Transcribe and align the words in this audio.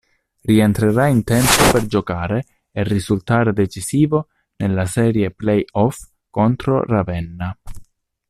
Rientrerà 0.41 1.05
in 1.09 1.23
tempo 1.23 1.69
per 1.71 1.85
giocare 1.85 2.43
e 2.71 2.83
risultare 2.83 3.53
decisivo 3.53 4.29
nella 4.55 4.87
serie 4.87 5.29
play-off 5.29 5.99
contro 6.31 6.83
Ravenna. 6.83 7.55